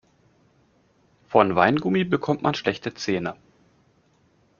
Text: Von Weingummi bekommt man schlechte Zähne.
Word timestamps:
Von 1.27 1.55
Weingummi 1.55 2.05
bekommt 2.05 2.41
man 2.41 2.55
schlechte 2.55 2.95
Zähne. 2.95 3.35